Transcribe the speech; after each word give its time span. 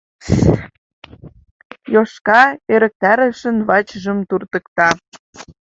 Йошка 1.93 2.43
ӧрыктарышын 2.73 3.57
вачыжым 3.67 4.19
туртыкта. 4.29 4.89